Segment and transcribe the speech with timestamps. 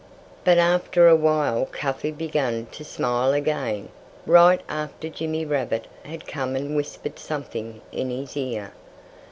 [0.43, 3.89] But after a while Cuffy began to smile again
[4.25, 8.71] right after Jimmy Rabbit had come and whispered something in his ear.